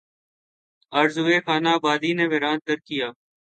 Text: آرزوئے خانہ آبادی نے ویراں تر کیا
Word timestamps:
آرزوئے 0.93 1.37
خانہ 1.45 1.69
آبادی 1.77 2.11
نے 2.17 2.25
ویراں 2.31 2.57
تر 2.67 2.77
کیا 2.87 3.07